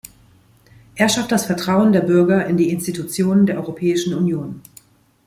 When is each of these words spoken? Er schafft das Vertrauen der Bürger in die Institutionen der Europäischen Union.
Er 0.95 1.09
schafft 1.09 1.31
das 1.31 1.45
Vertrauen 1.45 1.91
der 1.91 2.01
Bürger 2.01 2.47
in 2.47 2.57
die 2.57 2.71
Institutionen 2.71 3.45
der 3.45 3.57
Europäischen 3.57 4.15
Union. 4.15 4.61